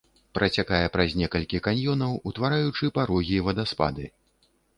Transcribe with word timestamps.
Працякае 0.37 0.85
праз 0.95 1.13
некалькі 1.21 1.59
каньёнаў, 1.67 2.15
утвараючы 2.31 2.91
парогі 2.97 3.37
і 3.37 3.45
вадаспады. 3.51 4.09